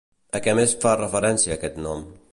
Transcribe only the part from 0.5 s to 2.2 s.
més fa referència aquest nom?